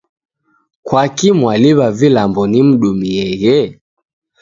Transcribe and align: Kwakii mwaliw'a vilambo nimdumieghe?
Kwakii 0.85 1.35
mwaliw'a 1.39 1.87
vilambo 1.97 2.41
nimdumieghe? 2.51 3.57